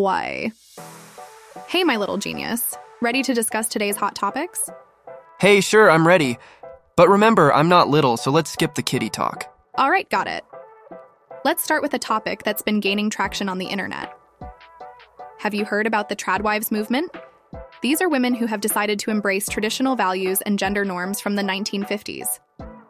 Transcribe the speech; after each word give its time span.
Why? 0.00 0.52
Hey, 1.66 1.82
my 1.82 1.96
little 1.96 2.18
genius. 2.18 2.76
Ready 3.02 3.24
to 3.24 3.34
discuss 3.34 3.66
today's 3.66 3.96
hot 3.96 4.14
topics? 4.14 4.70
Hey, 5.40 5.60
sure, 5.60 5.90
I'm 5.90 6.06
ready. 6.06 6.38
But 6.96 7.08
remember, 7.08 7.52
I'm 7.52 7.68
not 7.68 7.88
little, 7.88 8.16
so 8.16 8.30
let's 8.30 8.48
skip 8.48 8.76
the 8.76 8.82
kitty 8.82 9.10
talk. 9.10 9.52
All 9.74 9.90
right, 9.90 10.08
got 10.08 10.28
it. 10.28 10.44
Let's 11.44 11.64
start 11.64 11.82
with 11.82 11.94
a 11.94 11.98
topic 11.98 12.44
that's 12.44 12.62
been 12.62 12.78
gaining 12.78 13.10
traction 13.10 13.48
on 13.48 13.58
the 13.58 13.66
internet. 13.66 14.16
Have 15.38 15.52
you 15.52 15.64
heard 15.64 15.88
about 15.88 16.08
the 16.08 16.16
Tradwives 16.16 16.70
movement? 16.70 17.10
These 17.82 18.00
are 18.00 18.08
women 18.08 18.34
who 18.34 18.46
have 18.46 18.60
decided 18.60 19.00
to 19.00 19.10
embrace 19.10 19.48
traditional 19.48 19.96
values 19.96 20.40
and 20.42 20.60
gender 20.60 20.84
norms 20.84 21.20
from 21.20 21.34
the 21.34 21.42
1950s. 21.42 22.38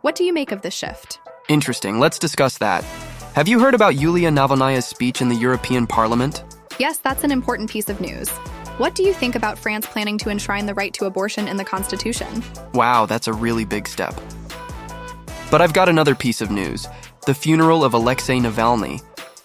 What 0.02 0.14
do 0.14 0.25
you 0.25 0.34
make 0.34 0.52
of 0.52 0.61
this 0.61 0.75
shift? 0.75 1.20
Interesting, 1.48 2.00
let's 2.00 2.18
discuss 2.18 2.59
that. 2.59 2.84
Have 3.32 3.48
you 3.48 3.61
heard 3.61 3.75
about 3.75 3.96
Yulia 3.96 4.30
Navalnaya's 4.30 4.84
speech 4.84 5.22
in 5.22 5.30
the 5.30 5.36
European 5.36 5.86
Parliament? 5.86 6.45
Yes, 6.79 6.98
that's 6.98 7.24
an 7.24 7.32
important 7.32 7.68
piece 7.68 7.88
of 7.88 8.00
news. 8.00 8.29
What 8.79 8.94
do 8.94 9.02
you 9.02 9.12
think 9.12 9.34
about 9.34 9.58
France 9.58 9.84
planning 9.84 10.16
to 10.18 10.30
enshrine 10.30 10.66
the 10.66 10.75
right 10.75 10.94
to 10.94 11.07
abortion 11.07 11.48
in 11.48 11.57
the 11.57 11.64
Constitution? 11.64 12.44
Wow, 12.72 13.04
that's 13.04 13.26
a 13.26 13.32
really 13.32 13.64
big 13.64 13.89
step. 13.89 14.14
But 15.50 15.61
I've 15.61 15.72
got 15.72 15.89
another 15.89 16.14
piece 16.14 16.40
of 16.40 16.50
news 16.50 16.86
the 17.26 17.34
funeral 17.34 17.84
of 17.84 17.94
Alexei 17.94 18.39
Navalny. 18.39 19.03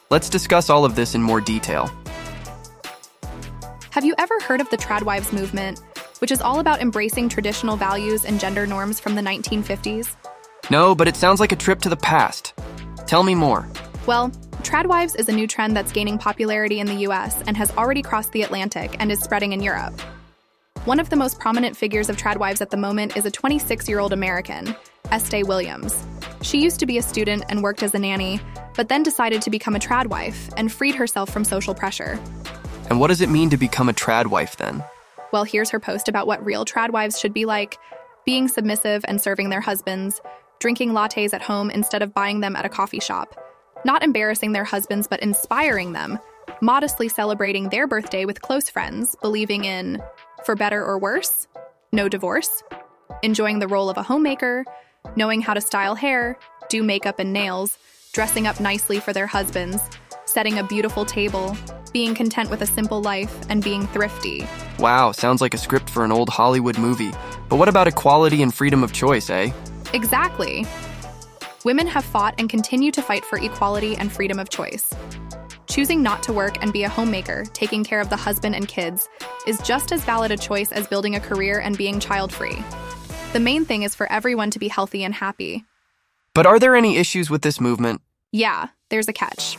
Let's 0.09 0.30
discuss 0.30 0.70
all 0.70 0.85
of 0.85 0.95
this 0.95 1.16
in 1.16 1.23
more 1.23 1.41
detail. 1.41 1.91
Have 3.89 4.05
you 4.05 4.13
ever 4.17 4.39
heard 4.41 4.61
of 4.61 4.70
the 4.70 4.77
Tradwives 4.77 5.34
movement, 5.34 5.81
which 6.20 6.31
is 6.31 6.39
all 6.39 6.59
about 6.59 6.81
embracing 6.81 7.30
traditional 7.30 7.75
values 7.75 8.25
and 8.25 8.39
gender 8.39 8.67
norms 8.67 9.00
from 9.00 9.16
the 9.16 9.22
1950s? 9.22 10.16
No, 10.70 10.94
but 10.94 11.08
it 11.08 11.16
sounds 11.16 11.39
like 11.39 11.52
a 11.52 11.58
trip 11.58 11.80
to 11.81 11.89
the 11.89 11.97
past. 11.97 12.53
Tell 13.08 13.23
me 13.23 13.36
more. 13.36 13.67
Well, 14.05 14.31
Tradwives 14.63 15.16
is 15.16 15.27
a 15.27 15.31
new 15.34 15.45
trend 15.45 15.76
that's 15.76 15.91
gaining 15.91 16.17
popularity 16.17 16.80
in 16.80 16.88
the 16.88 17.05
US 17.08 17.41
and 17.45 17.55
has 17.58 17.70
already 17.72 18.02
crossed 18.02 18.31
the 18.31 18.41
Atlantic 18.41 18.95
and 18.98 19.12
is 19.12 19.20
spreading 19.20 19.52
in 19.52 19.62
Europe. 19.62 19.99
One 20.86 20.99
of 20.99 21.09
the 21.09 21.16
most 21.16 21.39
prominent 21.39 21.78
figures 21.78 22.09
of 22.09 22.17
Tradwives 22.17 22.61
at 22.61 22.72
the 22.72 22.78
moment 22.78 23.16
is 23.16 23.25
a 23.25 23.31
26 23.31 23.88
year 23.88 24.00
old 24.00 24.14
American, 24.14 24.75
Estee 25.11 25.44
Williams. 25.44 26.08
She 26.41 26.61
used 26.61 26.80
to 26.80 26.86
be 26.86 26.97
a 26.97 27.02
student 27.02 27.44
and 27.50 27.61
worked 27.61 27.84
as 27.84 27.94
a 27.94 28.00
nanny, 28.00 28.39
but 28.75 28.89
then 28.89 29.03
decided 29.03 29.41
to 29.44 29.50
become 29.50 29.75
a 29.75 29.80
tradwife 29.80 30.50
and 30.58 30.72
freed 30.72 30.95
herself 30.95 31.30
from 31.30 31.44
social 31.44 31.75
pressure. 31.75 32.19
And 32.89 33.00
what 33.00 33.09
does 33.09 33.22
it 33.22 33.30
mean 33.30 33.50
to 33.50 33.58
become 33.58 33.89
a 33.89 33.94
tradwife 33.94 34.58
then? 34.58 34.84
Well, 35.31 35.44
here's 35.44 35.69
her 35.72 35.80
post 35.80 36.08
about 36.08 36.25
what 36.25 36.44
real 36.44 36.66
tradwives 36.66 37.19
should 37.19 37.34
be 37.34 37.45
like 37.45 37.78
being 38.25 38.47
submissive 38.47 39.03
and 39.08 39.22
serving 39.22 39.50
their 39.50 39.61
husbands, 39.61 40.22
drinking 40.59 40.91
lattes 40.91 41.34
at 41.34 41.41
home 41.41 41.69
instead 41.69 42.02
of 42.02 42.14
buying 42.14 42.39
them 42.39 42.56
at 42.56 42.66
a 42.66 42.69
coffee 42.69 43.00
shop, 43.00 43.36
not 43.86 44.03
embarrassing 44.03 44.52
their 44.52 44.64
husbands 44.64 45.08
but 45.08 45.22
inspiring 45.22 45.94
them, 45.94 46.20
modestly 46.62 47.09
celebrating 47.09 47.70
their 47.70 47.88
birthday 47.88 48.25
with 48.25 48.42
close 48.42 48.70
friends, 48.70 49.16
believing 49.22 49.66
in 49.66 50.02
for 50.45 50.56
better 50.56 50.84
or 50.84 50.98
worse, 50.98 51.48
no 51.92 52.09
divorce, 52.09 52.64
enjoying 53.22 53.59
the 53.59 53.67
role 53.67 53.90
of 53.90 53.98
a 53.98 54.03
homemaker, 54.03 54.66
knowing 55.16 55.42
how 55.42 55.53
to 55.53 55.62
style 55.62 55.95
hair, 55.95 56.38
do 56.70 56.84
makeup 56.84 57.20
and 57.20 57.34
nails, 57.34 57.78
dressing 58.14 58.48
up 58.48 58.59
nicely 58.59 59.00
for 59.00 59.14
their 59.14 59.28
husbands, 59.28 59.81
setting 60.25 60.58
a 60.58 60.64
beautiful 60.64 61.06
table, 61.06 61.56
being 61.92 62.16
content 62.16 62.50
with 62.50 62.62
a 62.62 62.66
simple 62.66 63.02
life, 63.02 63.34
and 63.50 63.64
being 63.64 63.86
thrifty. 63.88 64.47
Wow, 64.80 65.12
sounds 65.12 65.42
like 65.42 65.53
a 65.53 65.58
script 65.58 65.90
for 65.90 66.03
an 66.03 66.12
old 66.12 66.30
Hollywood 66.30 66.78
movie. 66.78 67.12
But 67.50 67.58
what 67.58 67.70
about 67.70 67.88
equality 67.88 68.42
and 68.42 68.53
freedom 68.53 68.84
of 68.84 68.94
choice, 68.94 69.30
eh? 69.30 69.52
Exactly. 69.94 70.66
Women 71.66 71.88
have 71.88 72.03
fought 72.03 72.36
and 72.38 72.50
continue 72.50 72.92
to 72.92 73.02
fight 73.02 73.23
for 73.23 73.38
equality 73.38 73.95
and 73.95 74.11
freedom 74.11 74.38
of 74.38 74.50
choice. 74.50 74.94
Choosing 75.67 76.03
not 76.03 76.22
to 76.23 76.33
work 76.33 76.61
and 76.61 76.73
be 76.73 76.83
a 76.83 76.89
homemaker, 76.89 77.45
taking 77.53 77.86
care 77.86 78.02
of 78.02 78.09
the 78.09 78.17
husband 78.17 78.53
and 78.53 78.67
kids, 78.67 79.08
is 79.47 79.59
just 79.59 79.94
as 79.94 80.03
valid 80.03 80.31
a 80.31 80.38
choice 80.38 80.73
as 80.73 80.88
building 80.88 81.16
a 81.16 81.22
career 81.22 81.59
and 81.59 81.78
being 81.78 82.02
child 82.02 82.34
free. 82.34 82.61
The 83.31 83.39
main 83.39 83.64
thing 83.64 83.84
is 83.84 83.95
for 83.95 84.11
everyone 84.11 84.52
to 84.52 84.59
be 84.59 84.67
healthy 84.67 85.06
and 85.06 85.14
happy. 85.14 85.63
But 86.34 86.46
are 86.46 86.59
there 86.59 86.75
any 86.75 86.97
issues 86.97 87.29
with 87.29 87.44
this 87.44 87.62
movement? 87.62 88.01
Yeah, 88.34 88.68
there's 88.90 89.07
a 89.07 89.13
catch. 89.13 89.57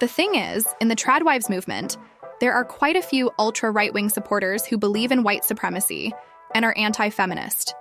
The 0.00 0.08
thing 0.08 0.34
is, 0.34 0.66
in 0.80 0.88
the 0.88 0.96
Tradwives 0.96 1.50
movement, 1.50 1.98
there 2.40 2.54
are 2.54 2.64
quite 2.64 2.96
a 2.96 3.02
few 3.02 3.30
ultra 3.38 3.70
right 3.70 3.92
wing 3.92 4.08
supporters 4.08 4.64
who 4.64 4.78
believe 4.78 5.12
in 5.12 5.24
white 5.24 5.44
supremacy 5.44 6.14
and 6.54 6.64
are 6.64 6.76
anti 6.76 7.10
feminist. 7.10 7.74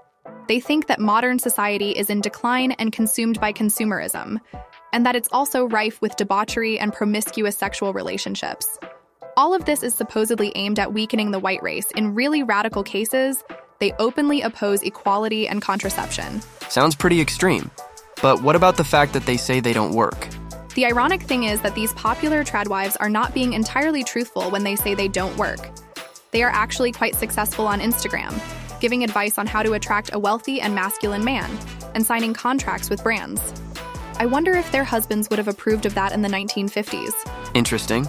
They 0.47 0.59
think 0.59 0.87
that 0.87 0.99
modern 0.99 1.39
society 1.39 1.91
is 1.91 2.09
in 2.09 2.21
decline 2.21 2.71
and 2.73 2.91
consumed 2.91 3.39
by 3.39 3.53
consumerism, 3.53 4.39
and 4.93 5.05
that 5.05 5.15
it's 5.15 5.29
also 5.31 5.65
rife 5.65 6.01
with 6.01 6.15
debauchery 6.15 6.79
and 6.79 6.93
promiscuous 6.93 7.57
sexual 7.57 7.93
relationships. 7.93 8.79
All 9.37 9.53
of 9.53 9.65
this 9.65 9.83
is 9.83 9.93
supposedly 9.93 10.51
aimed 10.55 10.79
at 10.79 10.93
weakening 10.93 11.31
the 11.31 11.39
white 11.39 11.61
race. 11.61 11.91
In 11.91 12.15
really 12.15 12.43
radical 12.43 12.83
cases, 12.83 13.43
they 13.79 13.91
openly 13.99 14.41
oppose 14.41 14.81
equality 14.83 15.47
and 15.47 15.61
contraception. 15.61 16.41
Sounds 16.69 16.95
pretty 16.95 17.19
extreme. 17.19 17.69
But 18.21 18.41
what 18.41 18.55
about 18.55 18.77
the 18.77 18.83
fact 18.83 19.13
that 19.13 19.25
they 19.25 19.37
say 19.37 19.59
they 19.59 19.73
don't 19.73 19.93
work? 19.93 20.29
The 20.75 20.85
ironic 20.85 21.21
thing 21.21 21.43
is 21.43 21.61
that 21.61 21.75
these 21.75 21.93
popular 21.93 22.43
tradwives 22.43 22.95
are 22.97 23.09
not 23.09 23.33
being 23.33 23.53
entirely 23.53 24.03
truthful 24.03 24.49
when 24.51 24.63
they 24.63 24.75
say 24.75 24.93
they 24.93 25.07
don't 25.07 25.35
work. 25.37 25.69
They 26.31 26.43
are 26.43 26.51
actually 26.51 26.91
quite 26.91 27.15
successful 27.15 27.67
on 27.67 27.79
Instagram, 27.79 28.33
giving 28.85 29.03
advice 29.03 29.39
on 29.39 29.47
how 29.47 29.63
to 29.63 29.73
attract 29.73 30.13
a 30.13 30.19
wealthy 30.19 30.61
and 30.61 30.75
masculine 30.75 31.25
man, 31.25 31.49
and 31.95 32.05
signing 32.05 32.35
contracts 32.35 32.87
with 32.87 33.01
brands. 33.01 33.41
I 34.19 34.27
wonder 34.27 34.51
if 34.51 34.71
their 34.71 34.83
husbands 34.83 35.27
would 35.31 35.39
have 35.39 35.47
approved 35.47 35.87
of 35.87 35.95
that 35.95 36.11
in 36.11 36.21
the 36.21 36.29
1950s. 36.29 37.13
Interesting. 37.55 38.07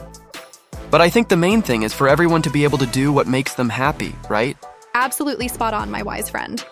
But 0.90 1.00
I 1.00 1.08
think 1.08 1.30
the 1.30 1.36
main 1.38 1.62
thing 1.62 1.82
is 1.82 1.94
for 1.94 2.10
everyone 2.10 2.42
to 2.42 2.50
be 2.50 2.64
able 2.64 2.76
to 2.76 2.84
do 2.84 3.10
what 3.10 3.26
makes 3.26 3.54
them 3.54 3.70
happy, 3.70 4.14
right? 4.28 4.54
Absolutely 4.92 5.48
spot 5.48 5.72
on, 5.72 5.90
my 5.90 6.02
wise 6.02 6.28
friend. 6.28 6.62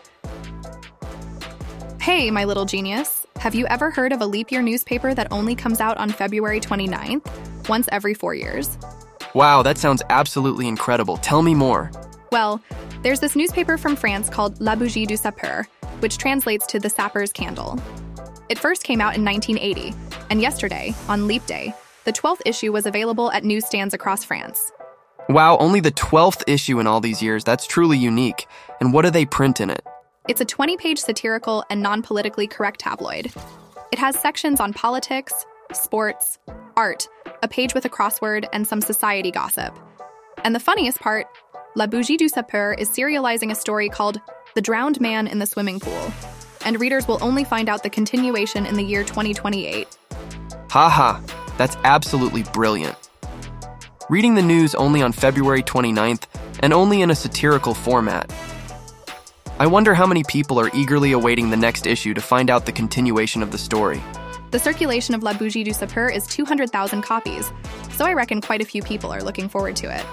Hey, 1.98 2.30
my 2.30 2.44
little 2.44 2.66
genius. 2.66 3.26
Have 3.36 3.54
you 3.54 3.66
ever 3.68 3.90
heard 3.90 4.12
of 4.12 4.20
a 4.20 4.26
leap 4.26 4.52
year 4.52 4.60
newspaper 4.60 5.14
that 5.14 5.32
only 5.32 5.54
comes 5.54 5.80
out 5.80 5.96
on 5.96 6.10
February 6.10 6.60
29th, 6.60 7.26
once 7.70 7.88
every 7.90 8.12
four 8.12 8.34
years? 8.34 8.76
Wow, 9.34 9.62
that 9.62 9.78
sounds 9.78 10.02
absolutely 10.10 10.68
incredible. 10.68 11.16
Tell 11.16 11.40
me 11.40 11.54
more. 11.54 11.90
Well, 12.34 12.60
there's 13.04 13.20
this 13.20 13.36
newspaper 13.36 13.78
from 13.78 13.94
France 13.94 14.28
called 14.28 14.60
La 14.60 14.74
Bougie 14.74 15.06
du 15.06 15.14
Sapeur, 15.14 15.66
which 16.00 16.18
translates 16.18 16.66
to 16.66 16.80
the 16.80 16.90
sapper's 16.90 17.32
candle. 17.32 17.80
It 18.48 18.58
first 18.58 18.82
came 18.82 19.00
out 19.00 19.14
in 19.14 19.24
1980, 19.24 19.94
and 20.30 20.40
yesterday, 20.40 20.92
on 21.06 21.28
Leap 21.28 21.46
Day, 21.46 21.72
the 22.02 22.12
12th 22.12 22.40
issue 22.44 22.72
was 22.72 22.86
available 22.86 23.30
at 23.30 23.44
newsstands 23.44 23.94
across 23.94 24.24
France. 24.24 24.72
Wow, 25.28 25.58
only 25.58 25.78
the 25.78 25.92
12th 25.92 26.42
issue 26.48 26.80
in 26.80 26.88
all 26.88 27.00
these 27.00 27.22
years. 27.22 27.44
That's 27.44 27.68
truly 27.68 27.98
unique. 27.98 28.48
And 28.80 28.92
what 28.92 29.02
do 29.02 29.12
they 29.12 29.26
print 29.26 29.60
in 29.60 29.70
it? 29.70 29.86
It's 30.28 30.40
a 30.40 30.44
20 30.44 30.76
page 30.76 30.98
satirical 30.98 31.64
and 31.70 31.82
non 31.82 32.02
politically 32.02 32.48
correct 32.48 32.80
tabloid. 32.80 33.32
It 33.92 34.00
has 34.00 34.18
sections 34.18 34.58
on 34.58 34.72
politics, 34.72 35.46
sports, 35.72 36.40
art, 36.76 37.06
a 37.44 37.46
page 37.46 37.74
with 37.74 37.84
a 37.84 37.88
crossword, 37.88 38.48
and 38.52 38.66
some 38.66 38.80
society 38.80 39.30
gossip. 39.30 39.78
And 40.42 40.52
the 40.52 40.60
funniest 40.60 40.98
part 40.98 41.26
La 41.76 41.88
Bougie 41.88 42.16
du 42.16 42.28
Sapeur 42.28 42.72
is 42.78 42.88
serializing 42.88 43.50
a 43.50 43.54
story 43.56 43.88
called 43.88 44.20
The 44.54 44.60
Drowned 44.60 45.00
Man 45.00 45.26
in 45.26 45.40
the 45.40 45.46
Swimming 45.46 45.80
Pool. 45.80 46.12
And 46.64 46.78
readers 46.78 47.08
will 47.08 47.18
only 47.20 47.42
find 47.42 47.68
out 47.68 47.82
the 47.82 47.90
continuation 47.90 48.64
in 48.64 48.76
the 48.76 48.84
year 48.84 49.02
2028. 49.02 49.88
Haha, 50.70 51.20
that's 51.58 51.76
absolutely 51.82 52.44
brilliant. 52.44 52.96
Reading 54.08 54.36
the 54.36 54.42
news 54.42 54.76
only 54.76 55.02
on 55.02 55.10
February 55.10 55.64
29th 55.64 56.26
and 56.60 56.72
only 56.72 57.02
in 57.02 57.10
a 57.10 57.14
satirical 57.16 57.74
format. 57.74 58.32
I 59.58 59.66
wonder 59.66 59.94
how 59.94 60.06
many 60.06 60.22
people 60.22 60.60
are 60.60 60.70
eagerly 60.74 61.10
awaiting 61.10 61.50
the 61.50 61.56
next 61.56 61.88
issue 61.88 62.14
to 62.14 62.20
find 62.20 62.50
out 62.50 62.66
the 62.66 62.72
continuation 62.72 63.42
of 63.42 63.50
the 63.50 63.58
story. 63.58 64.00
The 64.52 64.60
circulation 64.60 65.16
of 65.16 65.24
La 65.24 65.32
Bougie 65.32 65.64
du 65.64 65.72
Sapeur 65.72 66.08
is 66.08 66.24
200,000 66.28 67.02
copies, 67.02 67.50
so 67.90 68.04
I 68.04 68.12
reckon 68.12 68.40
quite 68.40 68.62
a 68.62 68.64
few 68.64 68.80
people 68.80 69.12
are 69.12 69.24
looking 69.24 69.48
forward 69.48 69.74
to 69.76 69.92
it. 69.92 70.06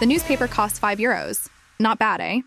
The 0.00 0.06
newspaper 0.06 0.48
costs 0.48 0.80
5 0.80 0.98
euros. 0.98 1.48
Not 1.78 2.00
bad, 2.00 2.20
eh? 2.20 2.40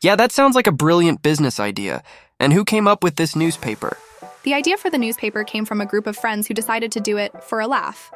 Yeah, 0.00 0.14
that 0.14 0.30
sounds 0.30 0.54
like 0.54 0.68
a 0.68 0.72
brilliant 0.72 1.22
business 1.22 1.58
idea. 1.58 2.04
And 2.38 2.52
who 2.52 2.64
came 2.64 2.86
up 2.86 3.02
with 3.02 3.16
this 3.16 3.34
newspaper? 3.34 3.96
The 4.44 4.54
idea 4.54 4.76
for 4.76 4.90
the 4.90 4.98
newspaper 4.98 5.42
came 5.42 5.64
from 5.64 5.80
a 5.80 5.86
group 5.86 6.06
of 6.06 6.16
friends 6.16 6.46
who 6.46 6.54
decided 6.54 6.92
to 6.92 7.00
do 7.00 7.16
it 7.16 7.32
for 7.42 7.60
a 7.60 7.66
laugh. 7.66 8.12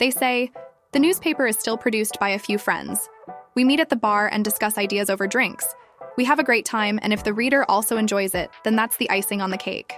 They 0.00 0.10
say, 0.10 0.52
the 0.92 0.98
newspaper 0.98 1.46
is 1.46 1.58
still 1.58 1.78
produced 1.78 2.18
by 2.20 2.30
a 2.30 2.38
few 2.38 2.58
friends. 2.58 3.08
We 3.54 3.64
meet 3.64 3.80
at 3.80 3.88
the 3.88 3.96
bar 3.96 4.28
and 4.28 4.44
discuss 4.44 4.76
ideas 4.76 5.08
over 5.08 5.26
drinks. 5.26 5.74
We 6.16 6.24
have 6.24 6.38
a 6.38 6.44
great 6.44 6.66
time, 6.66 6.98
and 7.02 7.12
if 7.12 7.24
the 7.24 7.32
reader 7.32 7.64
also 7.70 7.96
enjoys 7.96 8.34
it, 8.34 8.50
then 8.64 8.76
that's 8.76 8.96
the 8.98 9.08
icing 9.08 9.40
on 9.40 9.50
the 9.50 9.56
cake. 9.56 9.94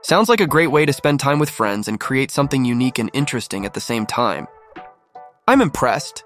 Sounds 0.00 0.28
like 0.28 0.40
a 0.40 0.46
great 0.46 0.72
way 0.72 0.86
to 0.86 0.92
spend 0.92 1.20
time 1.20 1.38
with 1.38 1.50
friends 1.50 1.86
and 1.86 2.00
create 2.00 2.32
something 2.32 2.64
unique 2.64 2.98
and 2.98 3.10
interesting 3.12 3.64
at 3.64 3.74
the 3.74 3.80
same 3.80 4.06
time. 4.06 4.48
I'm 5.46 5.60
impressed. 5.60 6.24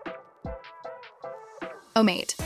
Oh, 1.96 2.02
mate. 2.02 2.36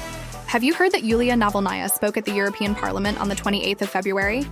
Have 0.46 0.62
you 0.62 0.72
heard 0.72 0.92
that 0.92 1.02
Yulia 1.02 1.34
Navalnaya 1.34 1.90
spoke 1.90 2.16
at 2.16 2.24
the 2.24 2.32
European 2.32 2.72
Parliament 2.72 3.20
on 3.20 3.28
the 3.28 3.34
28th 3.34 3.82
of 3.82 3.90
February? 3.90 4.46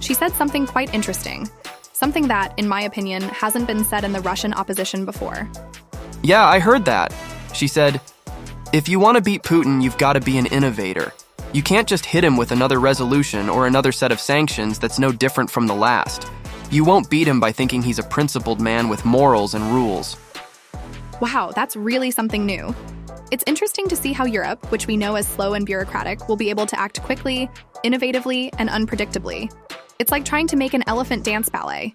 She 0.00 0.12
said 0.12 0.32
something 0.32 0.66
quite 0.66 0.92
interesting, 0.92 1.48
something 1.94 2.28
that, 2.28 2.52
in 2.58 2.68
my 2.68 2.82
opinion, 2.82 3.22
hasn't 3.22 3.66
been 3.66 3.82
said 3.82 4.04
in 4.04 4.12
the 4.12 4.20
Russian 4.20 4.52
opposition 4.52 5.06
before. 5.06 5.48
Yeah, 6.22 6.44
I 6.44 6.58
heard 6.58 6.84
that. 6.84 7.14
She 7.54 7.66
said, 7.66 7.98
If 8.74 8.90
you 8.90 9.00
want 9.00 9.16
to 9.16 9.22
beat 9.22 9.42
Putin, 9.42 9.82
you've 9.82 9.96
got 9.96 10.12
to 10.12 10.20
be 10.20 10.36
an 10.36 10.44
innovator. 10.46 11.14
You 11.54 11.62
can't 11.62 11.88
just 11.88 12.04
hit 12.04 12.22
him 12.22 12.36
with 12.36 12.52
another 12.52 12.78
resolution 12.78 13.48
or 13.48 13.66
another 13.66 13.90
set 13.90 14.12
of 14.12 14.20
sanctions 14.20 14.78
that's 14.78 14.98
no 14.98 15.12
different 15.12 15.50
from 15.50 15.66
the 15.66 15.74
last. 15.74 16.30
You 16.70 16.84
won't 16.84 17.08
beat 17.08 17.26
him 17.26 17.40
by 17.40 17.52
thinking 17.52 17.80
he's 17.80 17.98
a 17.98 18.02
principled 18.02 18.60
man 18.60 18.90
with 18.90 19.02
morals 19.06 19.54
and 19.54 19.64
rules. 19.72 20.18
Wow, 21.22 21.52
that's 21.54 21.74
really 21.74 22.10
something 22.10 22.44
new. 22.44 22.74
It's 23.30 23.44
interesting 23.46 23.86
to 23.86 23.94
see 23.94 24.12
how 24.12 24.24
Europe, 24.24 24.72
which 24.72 24.88
we 24.88 24.96
know 24.96 25.14
as 25.14 25.28
slow 25.28 25.54
and 25.54 25.64
bureaucratic, 25.64 26.28
will 26.28 26.36
be 26.36 26.50
able 26.50 26.66
to 26.66 26.78
act 26.78 27.00
quickly, 27.02 27.48
innovatively, 27.84 28.52
and 28.58 28.68
unpredictably. 28.68 29.52
It's 30.00 30.10
like 30.10 30.24
trying 30.24 30.48
to 30.48 30.56
make 30.56 30.74
an 30.74 30.82
elephant 30.88 31.24
dance 31.24 31.48
ballet. 31.48 31.94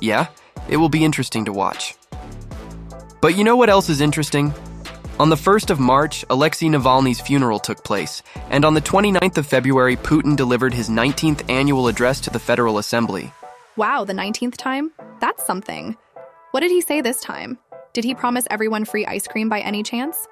Yeah, 0.00 0.26
it 0.68 0.78
will 0.78 0.88
be 0.88 1.04
interesting 1.04 1.44
to 1.44 1.52
watch. 1.52 1.94
But 3.20 3.36
you 3.36 3.44
know 3.44 3.54
what 3.54 3.70
else 3.70 3.88
is 3.88 4.00
interesting? 4.00 4.52
On 5.20 5.30
the 5.30 5.36
1st 5.36 5.70
of 5.70 5.78
March, 5.78 6.24
Alexei 6.30 6.66
Navalny's 6.66 7.20
funeral 7.20 7.60
took 7.60 7.84
place, 7.84 8.22
and 8.50 8.64
on 8.64 8.74
the 8.74 8.80
29th 8.80 9.38
of 9.38 9.46
February, 9.46 9.96
Putin 9.96 10.34
delivered 10.34 10.74
his 10.74 10.88
19th 10.88 11.48
annual 11.48 11.86
address 11.86 12.20
to 12.22 12.30
the 12.30 12.40
Federal 12.40 12.78
Assembly. 12.78 13.32
Wow, 13.76 14.04
the 14.04 14.14
19th 14.14 14.56
time? 14.56 14.90
That's 15.20 15.46
something. 15.46 15.96
What 16.50 16.60
did 16.60 16.72
he 16.72 16.80
say 16.80 17.02
this 17.02 17.20
time? 17.20 17.56
Did 17.92 18.04
he 18.04 18.16
promise 18.16 18.46
everyone 18.50 18.84
free 18.84 19.06
ice 19.06 19.28
cream 19.28 19.48
by 19.48 19.60
any 19.60 19.82
chance? 19.82 20.26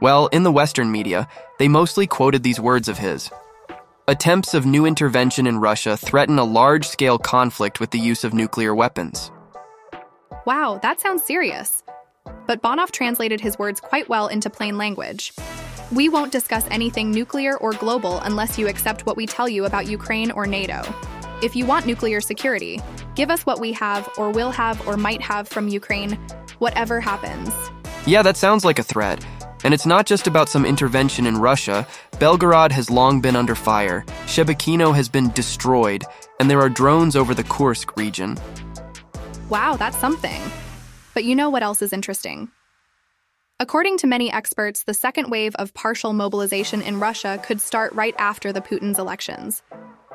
Well, 0.00 0.26
in 0.28 0.42
the 0.42 0.52
Western 0.52 0.90
media, 0.90 1.28
they 1.58 1.68
mostly 1.68 2.06
quoted 2.06 2.42
these 2.42 2.60
words 2.60 2.88
of 2.88 2.98
his. 2.98 3.30
Attempts 4.06 4.52
of 4.52 4.66
new 4.66 4.84
intervention 4.84 5.46
in 5.46 5.58
Russia 5.58 5.96
threaten 5.96 6.38
a 6.38 6.44
large 6.44 6.86
scale 6.86 7.18
conflict 7.18 7.80
with 7.80 7.90
the 7.90 7.98
use 7.98 8.22
of 8.24 8.34
nuclear 8.34 8.74
weapons. 8.74 9.30
Wow, 10.46 10.78
that 10.82 11.00
sounds 11.00 11.24
serious. 11.24 11.82
But 12.46 12.60
Bonoff 12.60 12.90
translated 12.90 13.40
his 13.40 13.58
words 13.58 13.80
quite 13.80 14.08
well 14.08 14.26
into 14.26 14.50
plain 14.50 14.76
language. 14.76 15.32
We 15.92 16.08
won't 16.08 16.32
discuss 16.32 16.66
anything 16.70 17.10
nuclear 17.10 17.56
or 17.58 17.72
global 17.72 18.18
unless 18.18 18.58
you 18.58 18.68
accept 18.68 19.06
what 19.06 19.16
we 19.16 19.26
tell 19.26 19.48
you 19.48 19.64
about 19.64 19.88
Ukraine 19.88 20.30
or 20.32 20.46
NATO. 20.46 20.82
If 21.42 21.56
you 21.56 21.66
want 21.66 21.86
nuclear 21.86 22.20
security, 22.20 22.80
give 23.14 23.30
us 23.30 23.46
what 23.46 23.60
we 23.60 23.72
have 23.72 24.08
or 24.18 24.30
will 24.30 24.50
have 24.50 24.86
or 24.86 24.96
might 24.96 25.22
have 25.22 25.48
from 25.48 25.68
Ukraine, 25.68 26.18
whatever 26.58 27.00
happens. 27.00 27.50
Yeah, 28.06 28.22
that 28.22 28.36
sounds 28.36 28.64
like 28.64 28.78
a 28.78 28.82
threat. 28.82 29.24
And 29.64 29.74
it's 29.74 29.86
not 29.86 30.06
just 30.06 30.26
about 30.26 30.48
some 30.48 30.64
intervention 30.64 31.26
in 31.26 31.38
Russia. 31.38 31.86
Belgorod 32.12 32.70
has 32.70 32.90
long 32.90 33.20
been 33.20 33.34
under 33.34 33.54
fire, 33.54 34.04
Shebekino 34.26 34.94
has 34.94 35.08
been 35.08 35.30
destroyed, 35.32 36.04
and 36.38 36.50
there 36.50 36.60
are 36.60 36.68
drones 36.68 37.16
over 37.16 37.34
the 37.34 37.44
Kursk 37.44 37.96
region. 37.96 38.38
Wow, 39.48 39.76
that's 39.76 39.98
something. 39.98 40.40
But 41.14 41.24
you 41.24 41.34
know 41.34 41.50
what 41.50 41.62
else 41.62 41.82
is 41.82 41.92
interesting? 41.92 42.50
According 43.60 43.98
to 43.98 44.06
many 44.06 44.32
experts, 44.32 44.82
the 44.82 44.94
second 44.94 45.30
wave 45.30 45.54
of 45.54 45.72
partial 45.74 46.12
mobilization 46.12 46.82
in 46.82 46.98
Russia 47.00 47.40
could 47.42 47.60
start 47.60 47.92
right 47.94 48.14
after 48.18 48.52
the 48.52 48.60
Putin's 48.60 48.98
elections. 48.98 49.62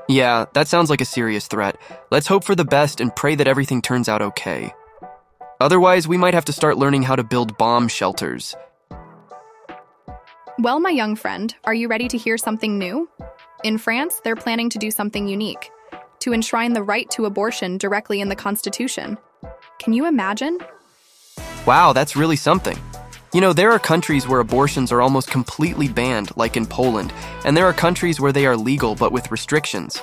Yeah, 0.10 0.46
that 0.54 0.68
sounds 0.68 0.90
like 0.90 1.02
a 1.02 1.06
serious 1.06 1.48
threat. 1.48 1.78
Let's 2.12 2.28
hope 2.28 2.44
for 2.44 2.54
the 2.54 2.66
best 2.66 3.00
and 3.00 3.16
pray 3.16 3.36
that 3.36 3.48
everything 3.48 3.82
turns 3.82 4.10
out 4.10 4.22
okay. 4.22 4.74
Otherwise, 5.62 6.08
we 6.08 6.18
might 6.18 6.34
have 6.34 6.46
to 6.46 6.54
start 6.54 6.78
learning 6.78 7.04
how 7.04 7.16
to 7.16 7.24
build 7.24 7.58
bomb 7.58 7.88
shelters. 7.88 8.56
Well, 10.60 10.82
my 10.82 10.90
young 10.90 11.16
friend, 11.16 11.56
are 11.64 11.74
you 11.74 11.88
ready 11.88 12.10
to 12.10 12.18
hear 12.18 12.38
something 12.38 12.78
new? 12.78 13.08
In 13.64 13.78
France, 13.78 14.20
they're 14.26 14.36
planning 14.36 14.70
to 14.72 14.78
do 14.78 14.92
something 14.92 15.26
unique 15.26 15.72
to 16.20 16.34
enshrine 16.34 16.74
the 16.74 16.84
right 16.84 17.10
to 17.12 17.24
abortion 17.24 17.78
directly 17.78 18.20
in 18.20 18.28
the 18.28 18.36
Constitution. 18.36 19.18
Can 19.80 19.94
you 19.94 20.06
imagine? 20.06 20.58
Wow, 21.66 21.94
that's 21.94 22.18
really 22.18 22.36
something. 22.36 22.78
You 23.34 23.40
know, 23.40 23.54
there 23.54 23.72
are 23.72 23.80
countries 23.80 24.28
where 24.28 24.42
abortions 24.42 24.92
are 24.92 25.00
almost 25.00 25.32
completely 25.32 25.88
banned, 25.88 26.36
like 26.36 26.58
in 26.58 26.66
Poland, 26.66 27.14
and 27.46 27.56
there 27.56 27.66
are 27.66 27.72
countries 27.72 28.20
where 28.20 28.34
they 28.34 28.46
are 28.46 28.58
legal 28.58 28.96
but 28.96 29.14
with 29.14 29.32
restrictions. 29.32 30.02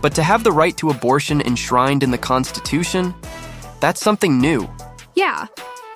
But 0.00 0.14
to 0.14 0.22
have 0.22 0.44
the 0.44 0.52
right 0.52 0.76
to 0.76 0.90
abortion 0.90 1.40
enshrined 1.40 2.04
in 2.04 2.12
the 2.12 2.18
Constitution, 2.18 3.16
that's 3.80 4.00
something 4.00 4.38
new. 4.38 4.70
Yeah, 5.16 5.48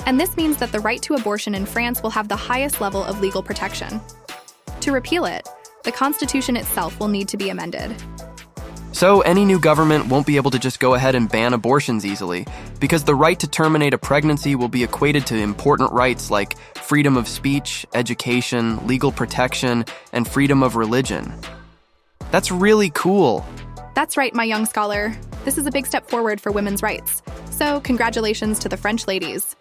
and 0.07 0.19
this 0.19 0.37
means 0.37 0.59
that 0.59 0.73
the 0.73 0.81
right 0.81 1.01
to 1.03 1.15
abortion 1.15 1.55
in 1.55 1.67
France 1.67 2.03
will 2.03 2.11
have 2.11 2.29
the 2.29 2.37
highest 2.37 2.81
level 2.81 3.03
of 3.05 3.21
legal 3.21 3.43
protection. 3.43 4.01
To 4.81 4.93
repeal 4.93 5.25
it, 5.25 5.49
the 5.85 5.93
Constitution 5.93 6.57
itself 6.57 6.99
will 6.99 7.09
need 7.09 7.29
to 7.29 7.37
be 7.37 7.51
amended. 7.51 7.95
So, 8.93 9.23
any 9.23 9.45
new 9.45 9.59
government 9.59 10.09
won't 10.09 10.27
be 10.27 10.37
able 10.37 10.51
to 10.51 10.59
just 10.59 10.79
go 10.79 10.95
ahead 10.95 11.15
and 11.15 11.29
ban 11.29 11.55
abortions 11.55 12.05
easily, 12.05 12.47
because 12.79 13.05
the 13.05 13.15
right 13.15 13.41
to 13.41 13.49
terminate 13.49 13.95
a 13.95 13.99
pregnancy 13.99 14.55
will 14.55 14.69
be 14.69 14.85
equated 14.85 15.27
to 15.29 15.37
important 15.37 15.93
rights 15.93 16.31
like 16.31 16.59
freedom 16.77 17.17
of 17.17 17.27
speech, 17.27 17.87
education, 17.95 18.87
legal 18.87 19.11
protection, 19.11 19.87
and 20.13 20.29
freedom 20.29 20.63
of 20.63 20.77
religion. 20.77 21.33
That's 22.31 22.51
really 22.53 22.91
cool. 22.91 23.47
That's 23.95 24.17
right, 24.17 24.35
my 24.35 24.45
young 24.45 24.67
scholar. 24.67 25.17
This 25.45 25.59
is 25.59 25.67
a 25.67 25.71
big 25.71 25.87
step 25.87 26.09
forward 26.09 26.41
for 26.41 26.53
women's 26.53 26.83
rights. 26.83 27.23
So, 27.51 27.81
congratulations 27.81 28.59
to 28.61 28.69
the 28.69 28.77
French 28.77 29.07
ladies. 29.07 29.57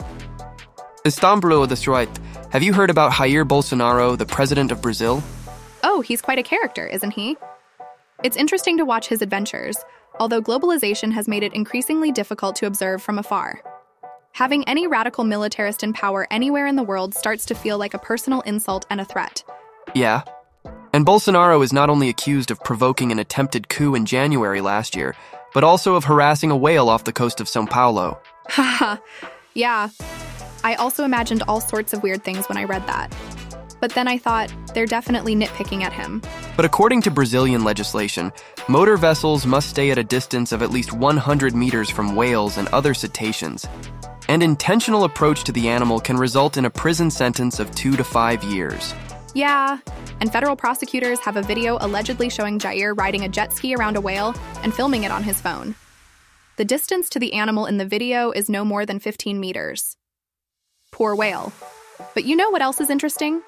Istanbul 1.06 1.66
destroyed. 1.66 2.10
Have 2.52 2.62
you 2.62 2.74
heard 2.74 2.90
about 2.90 3.14
Jair 3.14 3.48
Bolsonaro, 3.48 4.18
the 4.18 4.26
president 4.26 4.72
of 4.72 4.82
Brazil? 4.82 5.24
Oh, 5.84 6.02
he's 6.02 6.22
quite 6.22 6.38
a 6.38 6.44
character, 6.44 6.86
isn't 6.86 7.12
he? 7.12 7.38
It's 8.24 8.38
interesting 8.38 8.78
to 8.78 8.86
watch 8.86 9.08
his 9.08 9.24
adventures, 9.24 9.78
although 10.20 10.42
globalization 10.42 11.12
has 11.14 11.28
made 11.28 11.42
it 11.42 11.54
increasingly 11.54 12.12
difficult 12.12 12.56
to 12.58 12.68
observe 12.68 13.02
from 13.02 13.18
afar. 13.18 13.62
Having 14.34 14.68
any 14.68 14.86
radical 14.86 15.24
militarist 15.24 15.84
in 15.84 15.92
power 15.92 16.28
anywhere 16.30 16.68
in 16.68 16.76
the 16.76 16.84
world 16.84 17.16
starts 17.16 17.46
to 17.46 17.56
feel 17.56 17.80
like 17.80 17.96
a 17.96 18.00
personal 18.00 18.42
insult 18.42 18.86
and 18.90 19.02
a 19.02 19.06
threat. 19.06 19.44
Yeah. 19.96 20.22
And 20.94 21.06
Bolsonaro 21.06 21.64
is 21.64 21.74
not 21.74 21.90
only 21.90 22.10
accused 22.10 22.52
of 22.52 22.64
provoking 22.64 23.12
an 23.12 23.18
attempted 23.18 23.70
coup 23.70 23.96
in 23.96 24.06
January 24.06 24.62
last 24.62 24.96
year, 24.96 25.16
but 25.54 25.64
also 25.64 25.96
of 25.96 26.06
harassing 26.06 26.52
a 26.52 26.56
whale 26.56 26.90
off 26.90 27.06
the 27.06 27.12
coast 27.12 27.42
of 27.42 27.50
Sao 27.50 27.66
Paulo. 27.66 28.22
Haha, 28.50 28.98
yeah. 29.54 29.90
I 30.64 30.76
also 30.76 31.04
imagined 31.04 31.44
all 31.48 31.62
sorts 31.62 31.94
of 31.94 32.04
weird 32.04 32.24
things 32.24 32.48
when 32.48 32.58
I 32.58 32.64
read 32.66 32.86
that. 32.88 33.14
But 33.80 33.92
then 33.94 34.08
I 34.08 34.18
thought, 34.20 34.54
they're 34.74 34.86
definitely 34.86 35.36
nitpicking 35.36 35.82
at 35.82 35.92
him. 35.92 36.22
But 36.56 36.66
according 36.66 37.02
to 37.02 37.12
Brazilian 37.12 37.64
legislation, 37.64 38.32
motor 38.68 38.96
vessels 38.96 39.46
must 39.46 39.70
stay 39.70 39.90
at 39.90 39.98
a 39.98 40.04
distance 40.04 40.52
of 40.52 40.62
at 40.62 40.70
least 40.70 40.94
100 40.94 41.56
meters 41.56 41.90
from 41.90 42.16
whales 42.16 42.58
and 42.58 42.68
other 42.68 42.94
cetaceans. 42.94 43.68
An 44.30 44.42
intentional 44.44 45.04
approach 45.04 45.44
to 45.46 45.52
the 45.52 45.68
animal 45.68 46.00
can 46.00 46.16
result 46.16 46.58
in 46.58 46.66
a 46.66 46.70
prison 46.70 47.10
sentence 47.10 47.60
of 47.60 47.72
two 47.72 47.98
to 47.98 48.04
five 48.04 48.44
years. 48.44 48.94
Yeah, 49.34 49.80
and 50.20 50.32
federal 50.32 50.56
prosecutors 50.56 51.20
have 51.20 51.38
a 51.38 51.42
video 51.42 51.78
allegedly 51.82 52.30
showing 52.30 52.60
Jair 52.60 52.96
riding 52.96 53.24
a 53.24 53.30
jet 53.30 53.52
ski 53.52 53.76
around 53.76 53.98
a 53.98 54.02
whale 54.02 54.36
and 54.62 54.74
filming 54.74 55.04
it 55.04 55.12
on 55.12 55.24
his 55.24 55.42
phone. 55.42 55.74
The 56.58 56.66
distance 56.66 57.10
to 57.10 57.20
the 57.20 57.34
animal 57.34 57.66
in 57.66 57.78
the 57.78 57.86
video 57.86 58.30
is 58.32 58.48
no 58.48 58.64
more 58.64 58.86
than 58.86 59.00
15 59.00 59.40
meters. 59.40 59.98
Poor 61.02 61.16
whale. 61.16 61.52
But 62.14 62.26
you 62.26 62.36
know 62.36 62.52
what 62.52 62.62
else 62.62 62.80
is 62.80 62.92
interesting? 62.92 63.42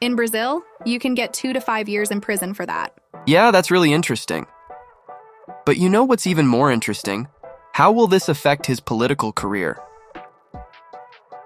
In 0.00 0.14
Brazil, 0.14 0.62
you 0.84 1.00
can 1.00 1.16
get 1.16 1.32
two 1.32 1.52
to 1.52 1.60
five 1.60 1.88
years 1.88 2.12
in 2.12 2.20
prison 2.20 2.54
for 2.54 2.64
that. 2.64 2.94
Yeah, 3.26 3.50
that's 3.50 3.72
really 3.72 3.92
interesting. 3.92 4.46
But 5.66 5.78
you 5.78 5.88
know 5.88 6.04
what's 6.04 6.28
even 6.28 6.46
more 6.46 6.70
interesting? 6.70 7.26
How 7.72 7.90
will 7.90 8.06
this 8.06 8.28
affect 8.28 8.66
his 8.66 8.78
political 8.78 9.32
career? 9.32 9.80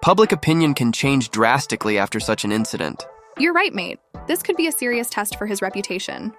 Public 0.02 0.30
opinion 0.30 0.74
can 0.74 0.92
change 0.92 1.30
drastically 1.30 1.96
after 1.96 2.20
such 2.20 2.44
an 2.44 2.52
incident. 2.52 3.06
You're 3.38 3.54
right, 3.54 3.72
mate. 3.72 4.00
This 4.26 4.42
could 4.42 4.58
be 4.58 4.66
a 4.66 4.72
serious 4.72 5.08
test 5.08 5.38
for 5.38 5.46
his 5.46 5.62
reputation. 5.62 6.34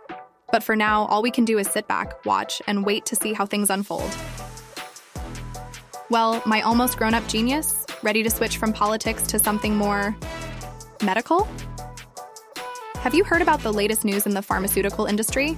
But 0.52 0.62
for 0.64 0.76
now, 0.76 1.06
all 1.06 1.24
we 1.24 1.32
can 1.32 1.44
do 1.44 1.58
is 1.58 1.68
sit 1.68 1.88
back, 1.88 2.24
watch, 2.24 2.62
and 2.68 2.86
wait 2.86 3.08
to 3.08 3.16
see 3.16 3.34
how 3.34 3.48
things 3.48 3.72
unfold. 3.72 4.16
Well, 6.12 6.44
my 6.46 6.62
almost 6.62 7.00
grown 7.00 7.16
up 7.16 7.28
genius, 7.28 7.85
ready 8.06 8.24
to 8.24 8.30
switch 8.30 8.58
from 8.58 8.72
politics 8.72 9.24
to 9.24 9.40
something 9.40 9.76
more 9.76 10.16
medical? 11.04 11.48
Have 12.98 13.14
you 13.14 13.24
heard 13.24 13.42
about 13.42 13.62
the 13.62 13.74
latest 13.74 14.06
news 14.06 14.26
in 14.26 14.34
the 14.34 14.42
pharmaceutical 14.42 15.06
industry? 15.06 15.58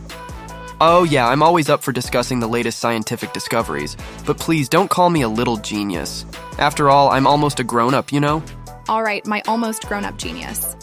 Oh, 0.80 1.04
yeah, 1.04 1.27
I'm 1.27 1.42
always 1.42 1.70
up 1.70 1.82
for 1.84 1.92
discussing 1.92 2.39
the 2.39 2.48
latest 2.48 2.80
scientific 2.80 3.34
discoveries, 3.34 3.98
but 4.25 4.38
please 4.38 4.70
don't 4.70 4.89
call 4.89 5.10
me 5.10 5.22
a 5.22 5.30
little 5.30 5.58
genius. 5.58 6.25
After 6.60 6.89
all, 6.89 7.10
I'm 7.10 7.25
almost 7.25 7.60
a 7.60 7.63
grown 7.63 7.94
up, 7.94 8.12
you 8.13 8.20
know? 8.20 8.44
All 8.88 9.04
right, 9.04 9.25
my 9.25 9.42
almost 9.48 9.88
grown 9.88 10.06
up 10.06 10.18
genius. 10.18 10.75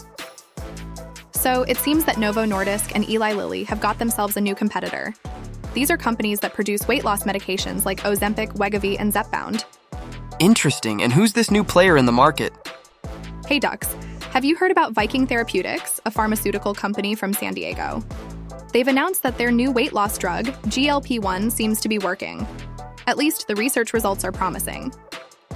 So 1.31 1.63
it 1.63 1.77
seems 1.77 2.05
that 2.05 2.17
Novo 2.17 2.45
Nordisk 2.45 2.91
and 2.93 3.07
Eli 3.09 3.33
Lilly 3.33 3.63
have 3.65 3.79
got 3.79 3.99
themselves 3.99 4.35
a 4.35 4.41
new 4.41 4.55
competitor. 4.55 5.13
These 5.73 5.89
are 5.91 5.97
companies 5.97 6.39
that 6.41 6.53
produce 6.53 6.87
weight 6.87 7.03
loss 7.03 7.23
medications 7.23 7.85
like 7.85 8.01
Ozempic, 8.01 8.55
Wegovy, 8.55 8.97
and 8.99 9.13
Zepbound. 9.13 9.63
Interesting. 10.39 11.01
And 11.01 11.13
who's 11.13 11.33
this 11.33 11.49
new 11.51 11.63
player 11.63 11.97
in 11.97 12.05
the 12.05 12.11
market? 12.11 12.53
Hey, 13.47 13.59
Ducks. 13.59 13.93
Have 14.31 14.43
you 14.43 14.55
heard 14.55 14.71
about 14.71 14.91
Viking 14.93 15.25
Therapeutics, 15.25 16.01
a 16.05 16.11
pharmaceutical 16.11 16.73
company 16.73 17.15
from 17.15 17.33
San 17.33 17.53
Diego? 17.53 18.03
They've 18.73 18.87
announced 18.87 19.23
that 19.23 19.37
their 19.37 19.51
new 19.51 19.71
weight 19.71 19.93
loss 19.93 20.17
drug, 20.17 20.47
GLP 20.67 21.21
1, 21.21 21.51
seems 21.51 21.79
to 21.79 21.87
be 21.87 21.99
working. 21.99 22.45
At 23.07 23.17
least 23.17 23.47
the 23.47 23.55
research 23.55 23.93
results 23.93 24.25
are 24.25 24.31
promising. 24.31 24.93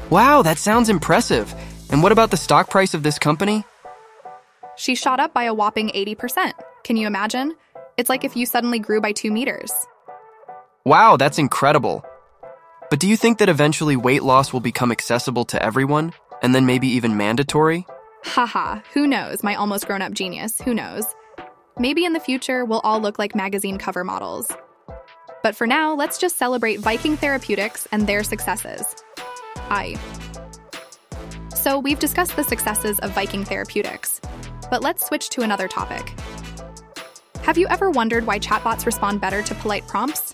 Wow, 0.09 0.41
that 0.43 0.57
sounds 0.57 0.87
impressive. 0.87 1.53
And 1.89 2.01
what 2.01 2.11
about 2.11 2.31
the 2.31 2.37
stock 2.37 2.69
price 2.69 2.93
of 2.93 3.03
this 3.03 3.19
company? 3.19 3.65
She 4.77 4.95
shot 4.95 5.19
up 5.19 5.33
by 5.33 5.43
a 5.43 5.53
whopping 5.53 5.89
80%. 5.89 6.53
Can 6.85 6.95
you 6.95 7.05
imagine? 7.05 7.55
It's 7.97 8.07
like 8.09 8.23
if 8.23 8.37
you 8.37 8.45
suddenly 8.45 8.79
grew 8.79 9.01
by 9.01 9.11
two 9.11 9.31
meters. 9.31 9.73
Wow, 10.85 11.17
that's 11.17 11.37
incredible. 11.37 12.05
But 12.89 12.99
do 12.99 13.07
you 13.07 13.17
think 13.17 13.37
that 13.37 13.49
eventually 13.49 13.95
weight 13.95 14.23
loss 14.23 14.51
will 14.51 14.61
become 14.61 14.91
accessible 14.91 15.45
to 15.45 15.61
everyone, 15.61 16.11
and 16.41 16.55
then 16.55 16.65
maybe 16.65 16.87
even 16.87 17.17
mandatory? 17.17 17.85
Haha, 18.23 18.79
who 18.93 19.05
knows, 19.05 19.43
my 19.43 19.53
almost 19.53 19.85
grown 19.85 20.01
up 20.01 20.11
genius, 20.11 20.59
who 20.59 20.73
knows? 20.73 21.05
Maybe 21.77 22.03
in 22.03 22.13
the 22.13 22.19
future, 22.19 22.65
we'll 22.65 22.79
all 22.79 22.99
look 22.99 23.19
like 23.19 23.35
magazine 23.35 23.77
cover 23.77 24.03
models. 24.03 24.51
But 25.43 25.55
for 25.55 25.67
now, 25.67 25.93
let's 25.93 26.17
just 26.17 26.37
celebrate 26.37 26.79
Viking 26.79 27.15
Therapeutics 27.15 27.87
and 27.91 28.07
their 28.07 28.23
successes. 28.23 28.83
I. 29.69 29.95
So, 31.53 31.77
we've 31.77 31.99
discussed 31.99 32.35
the 32.35 32.43
successes 32.43 32.97
of 32.99 33.11
Viking 33.11 33.45
Therapeutics, 33.45 34.19
but 34.71 34.81
let's 34.81 35.05
switch 35.05 35.29
to 35.29 35.41
another 35.41 35.67
topic. 35.67 36.11
Have 37.43 37.59
you 37.59 37.67
ever 37.67 37.91
wondered 37.91 38.25
why 38.25 38.39
chatbots 38.39 38.87
respond 38.87 39.21
better 39.21 39.43
to 39.43 39.53
polite 39.55 39.87
prompts? 39.87 40.33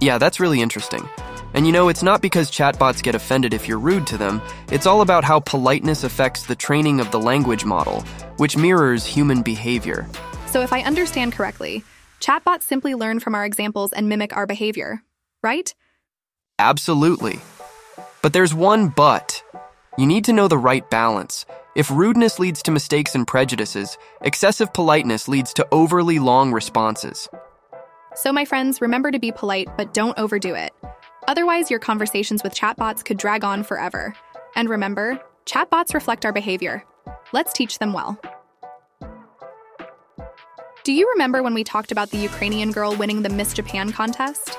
Yeah, 0.00 0.18
that's 0.18 0.38
really 0.38 0.60
interesting. 0.60 1.08
And 1.54 1.66
you 1.66 1.72
know, 1.72 1.88
it's 1.88 2.02
not 2.02 2.20
because 2.20 2.50
chatbots 2.50 3.02
get 3.02 3.14
offended 3.14 3.54
if 3.54 3.68
you're 3.68 3.78
rude 3.78 4.06
to 4.08 4.18
them, 4.18 4.42
it's 4.72 4.86
all 4.86 5.00
about 5.00 5.22
how 5.22 5.38
politeness 5.40 6.02
affects 6.02 6.46
the 6.46 6.56
training 6.56 6.98
of 6.98 7.10
the 7.12 7.20
language 7.20 7.64
model, 7.64 8.00
which 8.38 8.56
mirrors 8.56 9.06
human 9.06 9.42
behavior. 9.42 10.06
So, 10.46 10.62
if 10.62 10.72
I 10.72 10.82
understand 10.82 11.32
correctly, 11.32 11.84
chatbots 12.20 12.64
simply 12.64 12.94
learn 12.94 13.20
from 13.20 13.34
our 13.34 13.44
examples 13.44 13.92
and 13.92 14.08
mimic 14.08 14.36
our 14.36 14.46
behavior, 14.46 15.02
right? 15.42 15.72
Absolutely. 16.58 17.40
But 18.20 18.32
there's 18.32 18.54
one 18.54 18.88
but. 18.88 19.42
You 19.96 20.06
need 20.06 20.24
to 20.24 20.32
know 20.32 20.48
the 20.48 20.58
right 20.58 20.88
balance. 20.90 21.46
If 21.76 21.90
rudeness 21.90 22.38
leads 22.38 22.62
to 22.62 22.72
mistakes 22.72 23.14
and 23.14 23.26
prejudices, 23.26 23.96
excessive 24.22 24.72
politeness 24.72 25.28
leads 25.28 25.52
to 25.54 25.66
overly 25.70 26.18
long 26.18 26.52
responses. 26.52 27.28
So, 28.16 28.32
my 28.32 28.44
friends, 28.44 28.80
remember 28.80 29.10
to 29.10 29.18
be 29.18 29.32
polite, 29.32 29.68
but 29.76 29.92
don't 29.92 30.18
overdo 30.18 30.54
it. 30.54 30.72
Otherwise, 31.26 31.70
your 31.70 31.80
conversations 31.80 32.42
with 32.42 32.54
chatbots 32.54 33.04
could 33.04 33.16
drag 33.16 33.44
on 33.44 33.62
forever. 33.62 34.14
And 34.56 34.68
remember, 34.68 35.20
chatbots 35.46 35.94
reflect 35.94 36.24
our 36.24 36.32
behavior. 36.32 36.84
Let's 37.32 37.52
teach 37.52 37.78
them 37.78 37.92
well. 37.92 38.20
Do 40.84 40.92
you 40.92 41.10
remember 41.12 41.42
when 41.42 41.54
we 41.54 41.64
talked 41.64 41.92
about 41.92 42.10
the 42.10 42.18
Ukrainian 42.18 42.70
girl 42.70 42.94
winning 42.94 43.22
the 43.22 43.30
Miss 43.30 43.54
Japan 43.54 43.90
contest? 43.90 44.58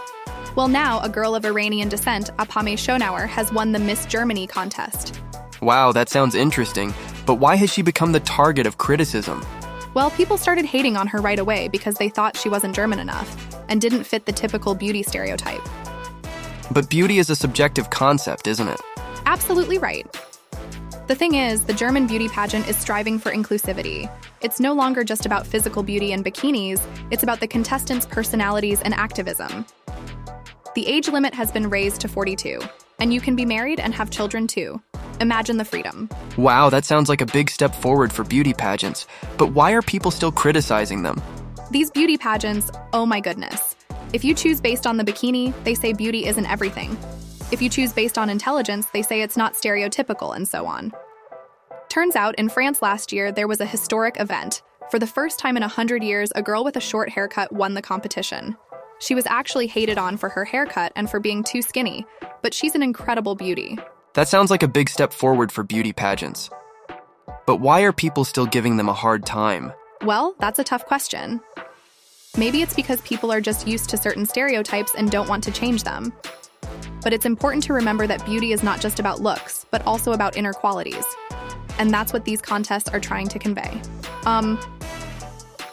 Well, 0.55 0.67
now 0.67 0.99
a 1.01 1.09
girl 1.09 1.35
of 1.35 1.45
Iranian 1.45 1.87
descent, 1.87 2.31
Apameh 2.37 2.73
Schonauer, 2.73 3.27
has 3.27 3.53
won 3.53 3.71
the 3.71 3.79
Miss 3.79 4.07
Germany 4.07 4.47
contest. 4.47 5.19
Wow, 5.61 5.91
that 5.91 6.09
sounds 6.09 6.33
interesting, 6.33 6.95
but 7.27 7.35
why 7.35 7.55
has 7.57 7.71
she 7.71 7.83
become 7.83 8.11
the 8.11 8.21
target 8.21 8.65
of 8.65 8.79
criticism? 8.79 9.45
Well, 9.93 10.09
people 10.11 10.37
started 10.37 10.65
hating 10.65 10.97
on 10.97 11.07
her 11.07 11.21
right 11.21 11.39
away 11.39 11.67
because 11.67 11.95
they 11.95 12.09
thought 12.09 12.35
she 12.35 12.49
wasn't 12.49 12.75
German 12.75 12.99
enough 12.99 13.55
and 13.69 13.79
didn't 13.79 14.05
fit 14.05 14.25
the 14.25 14.31
typical 14.31 14.73
beauty 14.73 15.03
stereotype. 15.03 15.61
But 16.71 16.89
beauty 16.89 17.19
is 17.19 17.29
a 17.29 17.35
subjective 17.35 17.89
concept, 17.89 18.47
isn't 18.47 18.67
it? 18.67 18.81
Absolutely 19.25 19.77
right. 19.77 20.05
The 21.07 21.13
thing 21.15 21.35
is, 21.35 21.65
the 21.65 21.73
German 21.73 22.07
beauty 22.07 22.27
pageant 22.27 22.67
is 22.67 22.75
striving 22.75 23.19
for 23.19 23.31
inclusivity. 23.31 24.09
It's 24.41 24.59
no 24.59 24.73
longer 24.73 25.03
just 25.03 25.27
about 25.27 25.45
physical 25.45 25.83
beauty 25.83 26.13
and 26.13 26.25
bikinis, 26.25 26.81
it's 27.11 27.21
about 27.21 27.39
the 27.39 27.47
contestants' 27.47 28.07
personalities 28.07 28.81
and 28.81 28.93
activism. 28.93 29.65
The 30.73 30.87
age 30.87 31.07
limit 31.07 31.33
has 31.35 31.51
been 31.51 31.69
raised 31.69 32.01
to 32.01 32.07
42, 32.07 32.59
and 32.99 33.13
you 33.13 33.21
can 33.21 33.35
be 33.35 33.45
married 33.45 33.79
and 33.79 33.93
have 33.93 34.09
children 34.09 34.47
too. 34.47 34.81
Imagine 35.21 35.57
the 35.57 35.65
freedom. 35.65 36.09
Wow, 36.37 36.71
that 36.71 36.85
sounds 36.85 37.07
like 37.07 37.21
a 37.21 37.27
big 37.27 37.49
step 37.51 37.75
forward 37.75 38.11
for 38.11 38.23
beauty 38.23 38.53
pageants. 38.53 39.05
But 39.37 39.47
why 39.47 39.73
are 39.73 39.81
people 39.83 40.09
still 40.09 40.31
criticizing 40.31 41.03
them? 41.03 41.21
These 41.69 41.91
beauty 41.91 42.17
pageants, 42.17 42.71
oh 42.93 43.05
my 43.05 43.19
goodness. 43.19 43.74
If 44.13 44.23
you 44.23 44.33
choose 44.33 44.61
based 44.61 44.87
on 44.87 44.97
the 44.97 45.03
bikini, 45.03 45.53
they 45.63 45.75
say 45.75 45.91
beauty 45.91 46.25
isn't 46.25 46.45
everything. 46.45 46.97
If 47.51 47.61
you 47.61 47.69
choose 47.69 47.91
based 47.91 48.17
on 48.17 48.29
intelligence, 48.29 48.87
they 48.87 49.01
say 49.01 49.21
it's 49.21 49.37
not 49.37 49.53
stereotypical, 49.53 50.35
and 50.35 50.47
so 50.47 50.65
on. 50.65 50.93
Turns 51.89 52.15
out, 52.15 52.35
in 52.35 52.49
France 52.49 52.81
last 52.81 53.11
year, 53.11 53.31
there 53.31 53.47
was 53.47 53.61
a 53.61 53.65
historic 53.65 54.19
event. 54.19 54.61
For 54.91 54.99
the 54.99 55.07
first 55.07 55.39
time 55.39 55.57
in 55.57 55.63
a 55.63 55.67
100 55.67 56.03
years, 56.03 56.31
a 56.35 56.41
girl 56.41 56.63
with 56.63 56.75
a 56.75 56.81
short 56.81 57.09
haircut 57.09 57.51
won 57.51 57.73
the 57.73 57.81
competition. 57.81 58.55
She 58.99 59.15
was 59.15 59.25
actually 59.25 59.67
hated 59.67 59.97
on 59.97 60.17
for 60.17 60.29
her 60.29 60.45
haircut 60.45 60.93
and 60.95 61.09
for 61.09 61.19
being 61.19 61.43
too 61.43 61.61
skinny, 61.61 62.05
but 62.41 62.53
she's 62.53 62.75
an 62.75 62.83
incredible 62.83 63.35
beauty. 63.35 63.77
That 64.13 64.27
sounds 64.27 64.49
like 64.49 64.63
a 64.63 64.67
big 64.67 64.89
step 64.89 65.11
forward 65.11 65.51
for 65.51 65.63
beauty 65.63 65.91
pageants. 65.91 66.49
But 67.45 67.57
why 67.57 67.81
are 67.81 67.91
people 67.91 68.23
still 68.23 68.45
giving 68.45 68.77
them 68.77 68.87
a 68.87 68.93
hard 68.93 69.25
time? 69.25 69.73
Well, 70.03 70.35
that's 70.39 70.59
a 70.59 70.63
tough 70.63 70.85
question. 70.85 71.41
Maybe 72.37 72.61
it's 72.61 72.73
because 72.73 72.99
people 73.01 73.31
are 73.31 73.39
just 73.39 73.65
used 73.65 73.89
to 73.91 73.97
certain 73.97 74.25
stereotypes 74.25 74.93
and 74.97 75.09
don't 75.09 75.29
want 75.29 75.43
to 75.45 75.51
change 75.51 75.83
them. 75.83 76.11
But 77.01 77.13
it's 77.13 77.25
important 77.25 77.63
to 77.65 77.73
remember 77.73 78.07
that 78.07 78.25
beauty 78.25 78.51
is 78.51 78.61
not 78.61 78.81
just 78.81 78.99
about 78.99 79.21
looks, 79.21 79.65
but 79.71 79.85
also 79.87 80.11
about 80.11 80.35
inner 80.35 80.51
qualities. 80.51 81.05
And 81.77 81.91
that's 81.91 82.11
what 82.11 82.25
these 82.25 82.41
contests 82.41 82.89
are 82.89 82.99
trying 82.99 83.29
to 83.29 83.39
convey. 83.39 83.81
Um, 84.25 84.59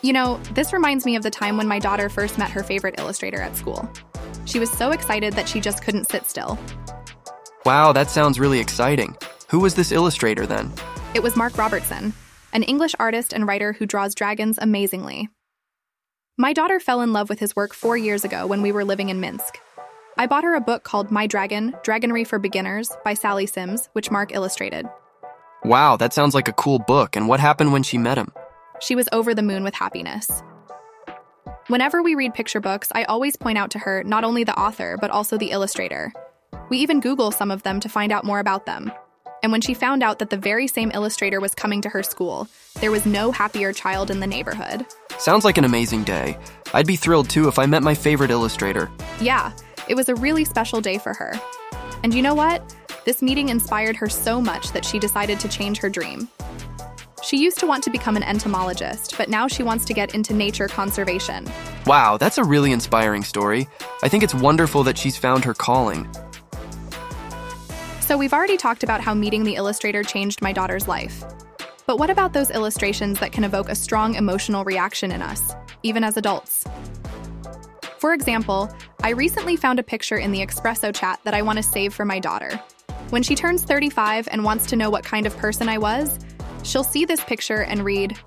you 0.02 0.12
know, 0.12 0.38
this 0.54 0.72
reminds 0.72 1.04
me 1.04 1.16
of 1.16 1.24
the 1.24 1.30
time 1.30 1.56
when 1.56 1.66
my 1.66 1.80
daughter 1.80 2.08
first 2.08 2.38
met 2.38 2.50
her 2.50 2.62
favorite 2.62 2.94
illustrator 2.98 3.40
at 3.40 3.56
school. 3.56 3.88
She 4.44 4.60
was 4.60 4.70
so 4.70 4.90
excited 4.92 5.32
that 5.32 5.48
she 5.48 5.60
just 5.60 5.82
couldn't 5.82 6.08
sit 6.08 6.28
still. 6.28 6.58
Wow, 7.64 7.92
that 7.92 8.08
sounds 8.08 8.38
really 8.38 8.60
exciting. 8.60 9.16
Who 9.48 9.58
was 9.58 9.74
this 9.74 9.90
illustrator 9.90 10.46
then? 10.46 10.72
It 11.14 11.22
was 11.22 11.36
Mark 11.36 11.58
Robertson, 11.58 12.12
an 12.52 12.62
English 12.62 12.94
artist 13.00 13.32
and 13.32 13.46
writer 13.48 13.72
who 13.72 13.86
draws 13.86 14.14
dragons 14.14 14.58
amazingly. 14.60 15.28
My 16.38 16.54
daughter 16.54 16.80
fell 16.80 17.02
in 17.02 17.12
love 17.12 17.28
with 17.28 17.38
his 17.38 17.54
work 17.54 17.74
four 17.74 17.94
years 17.94 18.24
ago 18.24 18.46
when 18.46 18.62
we 18.62 18.72
were 18.72 18.86
living 18.86 19.10
in 19.10 19.20
Minsk. 19.20 19.58
I 20.16 20.26
bought 20.26 20.44
her 20.44 20.54
a 20.54 20.62
book 20.62 20.82
called 20.82 21.10
My 21.10 21.26
Dragon 21.26 21.72
Dragonry 21.84 22.26
for 22.26 22.38
Beginners 22.38 22.90
by 23.04 23.12
Sally 23.12 23.44
Sims, 23.44 23.90
which 23.92 24.10
Mark 24.10 24.34
illustrated. 24.34 24.86
Wow, 25.62 25.98
that 25.98 26.14
sounds 26.14 26.34
like 26.34 26.48
a 26.48 26.54
cool 26.54 26.78
book. 26.78 27.16
And 27.16 27.28
what 27.28 27.38
happened 27.38 27.72
when 27.72 27.82
she 27.82 27.98
met 27.98 28.16
him? 28.16 28.32
She 28.80 28.96
was 28.96 29.10
over 29.12 29.34
the 29.34 29.42
moon 29.42 29.62
with 29.62 29.74
happiness. 29.74 30.42
Whenever 31.66 32.02
we 32.02 32.14
read 32.14 32.32
picture 32.32 32.60
books, 32.60 32.88
I 32.94 33.04
always 33.04 33.36
point 33.36 33.58
out 33.58 33.70
to 33.72 33.78
her 33.80 34.02
not 34.02 34.24
only 34.24 34.42
the 34.42 34.58
author, 34.58 34.96
but 34.98 35.10
also 35.10 35.36
the 35.36 35.50
illustrator. 35.50 36.14
We 36.70 36.78
even 36.78 37.00
Google 37.00 37.30
some 37.30 37.50
of 37.50 37.62
them 37.62 37.78
to 37.80 37.90
find 37.90 38.10
out 38.10 38.24
more 38.24 38.40
about 38.40 38.64
them. 38.64 38.90
And 39.42 39.52
when 39.52 39.60
she 39.60 39.74
found 39.74 40.02
out 40.02 40.18
that 40.20 40.30
the 40.30 40.38
very 40.38 40.66
same 40.66 40.92
illustrator 40.94 41.40
was 41.40 41.54
coming 41.54 41.82
to 41.82 41.90
her 41.90 42.02
school, 42.02 42.48
there 42.80 42.90
was 42.90 43.04
no 43.04 43.32
happier 43.32 43.72
child 43.72 44.10
in 44.10 44.20
the 44.20 44.26
neighborhood. 44.26 44.86
Sounds 45.22 45.44
like 45.44 45.56
an 45.56 45.64
amazing 45.64 46.02
day. 46.02 46.36
I'd 46.74 46.88
be 46.88 46.96
thrilled 46.96 47.30
too 47.30 47.46
if 47.46 47.56
I 47.56 47.64
met 47.64 47.84
my 47.84 47.94
favorite 47.94 48.32
illustrator. 48.32 48.90
Yeah, 49.20 49.52
it 49.88 49.94
was 49.94 50.08
a 50.08 50.16
really 50.16 50.44
special 50.44 50.80
day 50.80 50.98
for 50.98 51.14
her. 51.14 51.40
And 52.02 52.12
you 52.12 52.22
know 52.22 52.34
what? 52.34 52.74
This 53.04 53.22
meeting 53.22 53.48
inspired 53.48 53.94
her 53.94 54.08
so 54.08 54.40
much 54.40 54.72
that 54.72 54.84
she 54.84 54.98
decided 54.98 55.38
to 55.38 55.48
change 55.48 55.78
her 55.78 55.88
dream. 55.88 56.28
She 57.22 57.36
used 57.36 57.60
to 57.60 57.68
want 57.68 57.84
to 57.84 57.90
become 57.90 58.16
an 58.16 58.24
entomologist, 58.24 59.16
but 59.16 59.28
now 59.28 59.46
she 59.46 59.62
wants 59.62 59.84
to 59.84 59.94
get 59.94 60.12
into 60.12 60.34
nature 60.34 60.66
conservation. 60.66 61.48
Wow, 61.86 62.16
that's 62.16 62.38
a 62.38 62.44
really 62.44 62.72
inspiring 62.72 63.22
story. 63.22 63.68
I 64.02 64.08
think 64.08 64.24
it's 64.24 64.34
wonderful 64.34 64.82
that 64.82 64.98
she's 64.98 65.16
found 65.16 65.44
her 65.44 65.54
calling. 65.54 66.12
So, 68.00 68.18
we've 68.18 68.32
already 68.32 68.56
talked 68.56 68.82
about 68.82 69.00
how 69.00 69.14
meeting 69.14 69.44
the 69.44 69.54
illustrator 69.54 70.02
changed 70.02 70.42
my 70.42 70.52
daughter's 70.52 70.88
life. 70.88 71.22
But 71.86 71.98
what 71.98 72.10
about 72.10 72.32
those 72.32 72.50
illustrations 72.50 73.20
that 73.20 73.32
can 73.32 73.44
evoke 73.44 73.68
a 73.68 73.74
strong 73.74 74.14
emotional 74.14 74.64
reaction 74.64 75.10
in 75.10 75.22
us, 75.22 75.52
even 75.82 76.04
as 76.04 76.16
adults? 76.16 76.64
For 77.98 78.12
example, 78.14 78.74
I 79.02 79.10
recently 79.10 79.56
found 79.56 79.78
a 79.78 79.82
picture 79.82 80.16
in 80.16 80.32
the 80.32 80.44
Espresso 80.44 80.94
chat 80.94 81.20
that 81.24 81.34
I 81.34 81.42
want 81.42 81.58
to 81.58 81.62
save 81.62 81.94
for 81.94 82.04
my 82.04 82.18
daughter. 82.18 82.60
When 83.10 83.22
she 83.22 83.34
turns 83.34 83.64
35 83.64 84.28
and 84.30 84.44
wants 84.44 84.66
to 84.66 84.76
know 84.76 84.90
what 84.90 85.04
kind 85.04 85.26
of 85.26 85.36
person 85.36 85.68
I 85.68 85.78
was, 85.78 86.18
She'll 86.62 86.84
see 86.84 87.04
this 87.04 87.22
picture 87.24 87.62
and 87.62 87.84
read, 87.84 88.18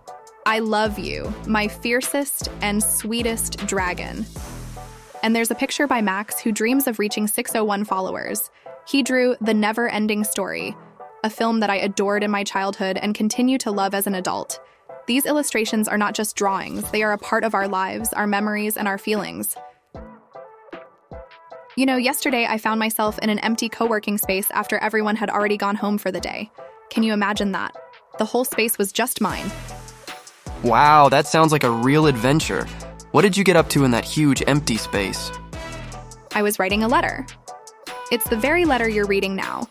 I 0.45 0.59
love 0.59 0.99
you, 0.99 1.33
my 1.47 1.67
fiercest 1.67 2.49
and 2.61 2.83
sweetest 2.83 3.65
dragon. 3.65 4.25
And 5.23 5.35
there's 5.35 5.51
a 5.51 5.55
picture 5.55 5.87
by 5.87 6.01
Max 6.01 6.39
who 6.39 6.51
dreams 6.51 6.87
of 6.87 6.99
reaching 6.99 7.27
601 7.27 7.85
followers. 7.85 8.51
He 8.87 9.01
drew 9.01 9.35
The 9.41 9.53
Never 9.53 9.87
Ending 9.87 10.23
Story, 10.23 10.75
a 11.25 11.29
film 11.29 11.59
that 11.59 11.71
I 11.71 11.77
adored 11.77 12.23
in 12.23 12.29
my 12.29 12.43
childhood 12.43 12.99
and 13.01 13.15
continue 13.15 13.57
to 13.57 13.71
love 13.71 13.95
as 13.95 14.05
an 14.05 14.13
adult. 14.13 14.59
These 15.07 15.25
illustrations 15.25 15.87
are 15.87 15.97
not 15.97 16.13
just 16.13 16.35
drawings, 16.35 16.89
they 16.91 17.01
are 17.01 17.13
a 17.13 17.17
part 17.17 17.43
of 17.43 17.55
our 17.55 17.67
lives, 17.67 18.13
our 18.13 18.27
memories, 18.27 18.77
and 18.77 18.87
our 18.87 18.99
feelings. 18.99 19.57
You 21.75 21.87
know, 21.87 21.97
yesterday 21.97 22.45
I 22.47 22.59
found 22.59 22.79
myself 22.79 23.17
in 23.19 23.31
an 23.31 23.39
empty 23.39 23.69
co 23.69 23.87
working 23.87 24.19
space 24.19 24.51
after 24.51 24.77
everyone 24.77 25.15
had 25.15 25.31
already 25.31 25.57
gone 25.57 25.75
home 25.75 25.97
for 25.97 26.11
the 26.11 26.19
day. 26.19 26.51
Can 26.91 27.01
you 27.01 27.11
imagine 27.11 27.53
that? 27.53 27.75
The 28.19 28.25
whole 28.25 28.45
space 28.45 28.77
was 28.77 28.91
just 28.91 29.19
mine. 29.19 29.51
Wow, 30.63 31.09
that 31.09 31.25
sounds 31.25 31.51
like 31.51 31.63
a 31.63 31.71
real 31.71 32.05
adventure. 32.05 32.67
What 33.13 33.23
did 33.23 33.35
you 33.35 33.43
get 33.43 33.55
up 33.55 33.67
to 33.69 33.83
in 33.83 33.89
that 33.91 34.05
huge 34.05 34.43
empty 34.45 34.77
space? 34.77 35.31
I 36.33 36.43
was 36.43 36.59
writing 36.59 36.83
a 36.83 36.87
letter. 36.87 37.25
It's 38.11 38.29
the 38.29 38.37
very 38.37 38.65
letter 38.65 38.87
you're 38.87 39.07
reading 39.07 39.35
now. 39.35 39.67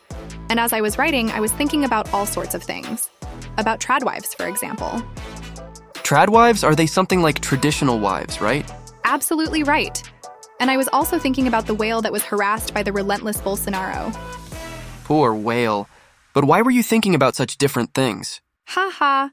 And 0.55 0.61
as 0.61 0.73
I 0.73 0.83
was 0.83 0.99
writing, 0.99 1.33
I 1.33 1.41
was 1.41 1.51
thinking 1.51 1.83
about 1.83 2.15
all 2.15 2.27
sorts 2.27 2.55
of 2.55 2.63
things. 2.63 3.11
About 3.59 3.81
tradwives, 3.81 4.35
for 4.35 4.47
example. 4.47 5.03
Tradwives, 6.05 6.63
are 6.63 6.77
they 6.77 6.87
something 6.87 7.23
like 7.23 7.41
traditional 7.41 7.99
wives, 7.99 8.41
right? 8.41 8.65
Absolutely 9.03 9.65
right. 9.65 10.01
And 10.61 10.71
I 10.71 10.77
was 10.77 10.89
also 10.93 11.19
thinking 11.19 11.49
about 11.49 11.67
the 11.67 11.75
whale 11.75 12.03
that 12.03 12.13
was 12.13 12.23
harassed 12.23 12.73
by 12.73 12.85
the 12.85 12.93
relentless 12.93 13.39
Bolsonaro. 13.39 14.15
Poor 15.03 15.35
whale. 15.35 15.89
But 16.35 16.45
why 16.45 16.63
were 16.63 16.71
you 16.71 16.85
thinking 16.85 17.17
about 17.17 17.35
such 17.35 17.59
different 17.59 17.93
things? 17.93 18.41
Ha 18.67 18.93
ha. 18.95 19.31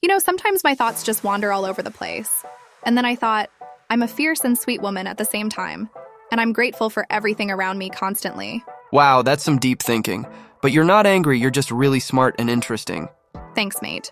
You 0.00 0.08
know, 0.08 0.20
sometimes 0.20 0.62
my 0.62 0.76
thoughts 0.76 1.02
just 1.02 1.24
wander 1.24 1.50
all 1.50 1.64
over 1.64 1.82
the 1.82 1.90
place. 1.90 2.44
And 2.84 2.96
then 2.96 3.04
I 3.04 3.16
thought, 3.16 3.50
I'm 3.90 4.02
a 4.02 4.06
fierce 4.06 4.44
and 4.44 4.56
sweet 4.56 4.80
woman 4.80 5.08
at 5.08 5.18
the 5.18 5.24
same 5.24 5.50
time, 5.50 5.90
and 6.30 6.40
I'm 6.40 6.52
grateful 6.52 6.88
for 6.88 7.04
everything 7.10 7.50
around 7.50 7.78
me 7.78 7.90
constantly. 7.90 8.62
Wow, 8.92 9.22
that's 9.22 9.42
some 9.42 9.58
deep 9.58 9.82
thinking. 9.82 10.24
But 10.62 10.70
you're 10.70 10.84
not 10.84 11.06
angry, 11.06 11.40
you're 11.40 11.50
just 11.50 11.72
really 11.72 11.98
smart 11.98 12.36
and 12.38 12.48
interesting. 12.48 13.08
Thanks, 13.56 13.82
mate. 13.82 14.10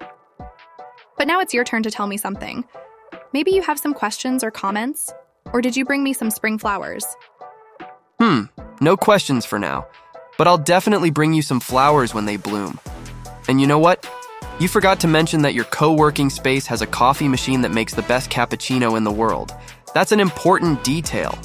But 1.16 1.28
now 1.28 1.40
it's 1.40 1.54
your 1.54 1.62
turn 1.62 1.84
to 1.84 1.92
tell 1.92 2.08
me 2.08 2.16
something. 2.16 2.64
Maybe 3.32 3.52
you 3.52 3.62
have 3.62 3.78
some 3.78 3.94
questions 3.94 4.42
or 4.42 4.50
comments? 4.50 5.12
Or 5.52 5.60
did 5.60 5.76
you 5.76 5.84
bring 5.84 6.02
me 6.02 6.12
some 6.12 6.28
spring 6.28 6.58
flowers? 6.58 7.06
Hmm, 8.18 8.42
no 8.80 8.96
questions 8.96 9.46
for 9.46 9.60
now. 9.60 9.86
But 10.36 10.48
I'll 10.48 10.58
definitely 10.58 11.10
bring 11.10 11.32
you 11.34 11.42
some 11.42 11.60
flowers 11.60 12.14
when 12.14 12.26
they 12.26 12.36
bloom. 12.36 12.80
And 13.46 13.60
you 13.60 13.68
know 13.68 13.78
what? 13.78 14.08
You 14.58 14.66
forgot 14.66 14.98
to 15.00 15.06
mention 15.06 15.42
that 15.42 15.54
your 15.54 15.66
co 15.66 15.92
working 15.92 16.30
space 16.30 16.66
has 16.66 16.82
a 16.82 16.86
coffee 16.86 17.28
machine 17.28 17.62
that 17.62 17.70
makes 17.70 17.94
the 17.94 18.02
best 18.02 18.28
cappuccino 18.28 18.96
in 18.96 19.04
the 19.04 19.12
world. 19.12 19.54
That's 19.94 20.10
an 20.10 20.18
important 20.18 20.82
detail. 20.82 21.38